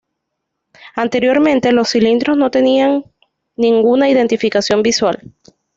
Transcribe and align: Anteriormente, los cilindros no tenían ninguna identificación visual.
Anteriormente, 0.95 1.71
los 1.71 1.89
cilindros 1.91 2.35
no 2.35 2.49
tenían 2.49 3.05
ninguna 3.55 4.09
identificación 4.09 4.81
visual. 4.81 5.21